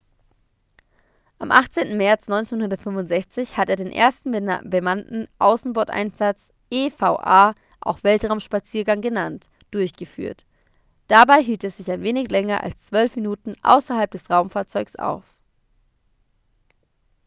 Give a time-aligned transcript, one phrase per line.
[1.37, 1.95] am 18.
[1.95, 4.31] märz 1965 hat er den ersten
[4.67, 10.43] bemannten außenboardeinsatz eva auch weltraumspaziergang genannt durchgeführt.
[11.07, 15.23] dabei hielt er sich ein wenig länger als zwölf minuten außerhalb des raumfahrzeugs auf